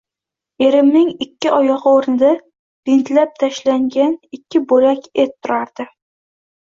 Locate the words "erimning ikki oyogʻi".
0.67-1.91